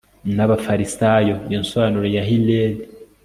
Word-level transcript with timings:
n'abafarisayo, 0.35 1.35
iyo 1.49 1.57
nsobanuro 1.63 2.07
ya 2.15 2.23
hillel 2.29 2.73